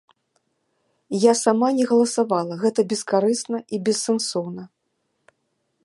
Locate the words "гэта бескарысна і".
2.65-3.85